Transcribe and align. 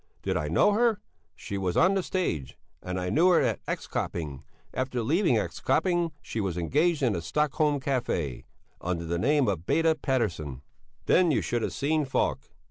"Did 0.23 0.35
I 0.35 0.47
know 0.47 0.71
her? 0.71 0.99
She 1.35 1.59
was 1.59 1.77
on 1.77 1.93
the 1.93 2.01
stage, 2.01 2.57
and 2.81 2.99
I 2.99 3.11
knew 3.11 3.27
her 3.27 3.39
at 3.41 3.59
X 3.67 3.87
köping; 3.87 4.41
after 4.73 5.03
leaving 5.03 5.37
X 5.37 5.59
köping, 5.61 6.09
she 6.23 6.41
was 6.41 6.57
engaged 6.57 7.03
in 7.03 7.15
a 7.15 7.21
Stockholm 7.21 7.79
café, 7.79 8.45
under 8.81 9.05
the 9.05 9.19
name 9.19 9.47
of 9.47 9.67
Beda 9.67 9.93
Petterson." 9.93 10.63
Then 11.05 11.29
you 11.29 11.41
should 11.41 11.61
have 11.61 11.71
seen 11.73 12.05
Falk! 12.05 12.39